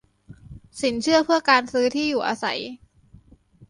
[0.81, 2.59] สินเชื่อเพื่อการซื้อที่อยู่อาศัย